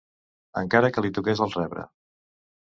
[0.61, 1.85] ...encara que li toqués el rebre